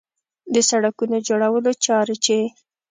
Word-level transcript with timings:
د 0.53 0.55
سړکونو 0.69 1.17
جوړولو 1.27 1.71
چارې 1.85 2.15
چې 2.25 2.37